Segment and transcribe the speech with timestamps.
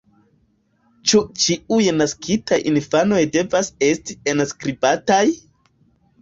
[1.09, 5.21] Ĉu ĉiuj naskitaj infanoj devas esti enskribataj?